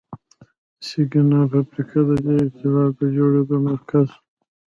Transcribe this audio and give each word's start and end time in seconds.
د 0.77 0.81
سکانیا 0.89 1.41
فابریکه 1.51 1.99
د 2.09 2.11
دې 2.25 2.35
اېتلاف 2.41 2.91
د 2.99 3.01
جوړېدو 3.15 3.55
مرکز 3.67 4.07
و. 4.13 4.17